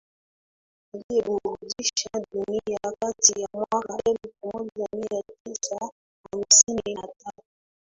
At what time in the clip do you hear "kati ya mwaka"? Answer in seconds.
2.99-3.99